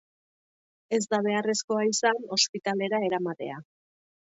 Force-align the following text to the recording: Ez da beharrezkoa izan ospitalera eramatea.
Ez 0.99 1.01
da 1.11 1.21
beharrezkoa 1.29 1.85
izan 1.93 2.27
ospitalera 2.41 3.07
eramatea. 3.13 3.65